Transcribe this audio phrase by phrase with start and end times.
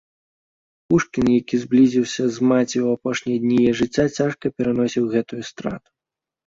[0.93, 5.89] Пушкін, які зблізіўся з маці ў апошнія дні яе жыцця, цяжка пераносіў гэтую страту.